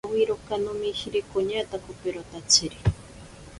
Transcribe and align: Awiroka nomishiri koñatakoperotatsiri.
Awiroka 0.09 0.53
nomishiri 0.63 1.19
koñatakoperotatsiri. 1.29 2.77